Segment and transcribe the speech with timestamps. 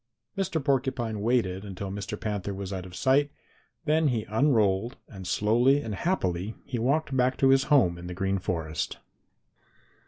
[0.35, 0.57] Mr.
[0.65, 2.19] Porcupine waited until Mr.
[2.19, 3.29] Panther was out of sight,
[3.85, 8.15] then he unrolled, and slowly and happily he walked back to his home in the
[8.15, 8.97] Green Forest.